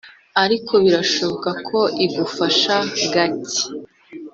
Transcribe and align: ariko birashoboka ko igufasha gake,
ariko 0.43 0.73
birashoboka 0.83 1.49
ko 1.67 1.79
igufasha 2.05 2.75
gake, 3.13 3.61